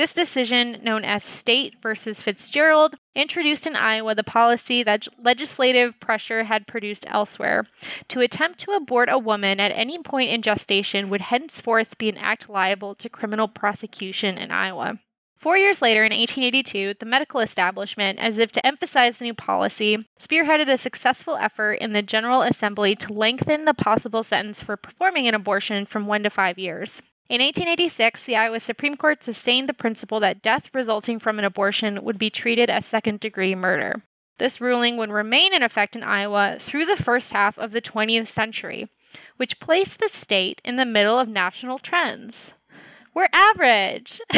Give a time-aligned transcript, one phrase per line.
[0.00, 6.44] This decision, known as State versus Fitzgerald, introduced in Iowa the policy that legislative pressure
[6.44, 7.66] had produced elsewhere.
[8.08, 12.16] To attempt to abort a woman at any point in gestation would henceforth be an
[12.16, 15.00] act liable to criminal prosecution in Iowa.
[15.36, 20.08] Four years later, in 1882, the medical establishment, as if to emphasize the new policy,
[20.18, 25.28] spearheaded a successful effort in the General Assembly to lengthen the possible sentence for performing
[25.28, 27.02] an abortion from one to five years.
[27.30, 32.02] In 1886, the Iowa Supreme Court sustained the principle that death resulting from an abortion
[32.02, 34.02] would be treated as second degree murder.
[34.38, 38.26] This ruling would remain in effect in Iowa through the first half of the 20th
[38.26, 38.88] century,
[39.36, 42.54] which placed the state in the middle of national trends.
[43.14, 44.20] We're average.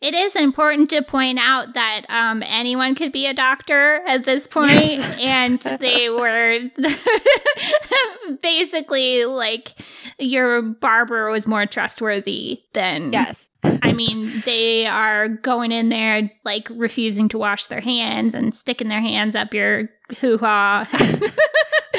[0.00, 4.46] It is important to point out that um, anyone could be a doctor at this
[4.46, 4.70] point,
[5.20, 6.60] and they were
[8.42, 9.74] basically like
[10.18, 13.48] your barber was more trustworthy than yes.
[13.64, 18.88] I mean, they are going in there like refusing to wash their hands and sticking
[18.88, 20.88] their hands up your hoo ha.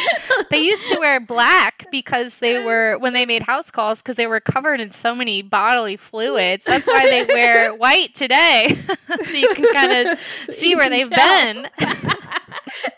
[0.50, 4.28] they used to wear black because they were when they made house calls because they
[4.28, 6.66] were covered in so many bodily fluids.
[6.66, 8.78] That's why they wear white today,
[9.24, 11.54] so you can kind of so see where they've tell.
[11.54, 11.70] been.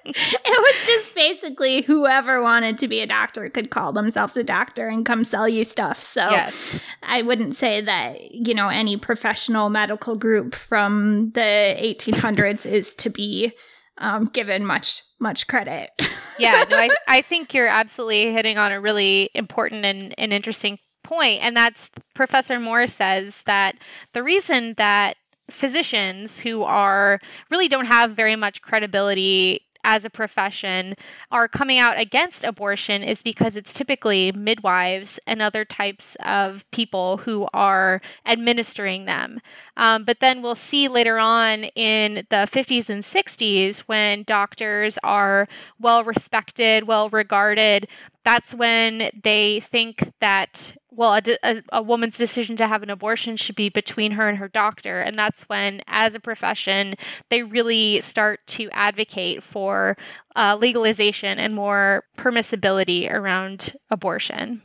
[0.05, 4.87] it was just basically whoever wanted to be a doctor could call themselves a doctor
[4.87, 6.01] and come sell you stuff.
[6.01, 6.79] So yes.
[7.03, 13.09] I wouldn't say that, you know, any professional medical group from the 1800s is to
[13.09, 13.53] be
[13.97, 15.91] um, given much much credit.
[16.39, 20.79] Yeah, no, I, I think you're absolutely hitting on a really important and, and interesting
[21.03, 23.75] point, and that's Professor Moore says that
[24.13, 25.17] the reason that
[25.49, 30.95] physicians who are really don't have very much credibility as a profession
[31.31, 37.17] are coming out against abortion is because it's typically midwives and other types of people
[37.17, 39.39] who are administering them.
[39.77, 45.47] Um, but then we'll see later on in the 50s and 60s when doctors are
[45.79, 47.87] well respected, well regarded,
[48.23, 53.37] that's when they think that well a, a, a, woman's decision to have an abortion
[53.37, 54.99] should be between her and her doctor.
[54.99, 56.95] And that's when as a profession
[57.29, 59.95] they really start to advocate for
[60.35, 64.59] uh, legalization and more permissibility around abortion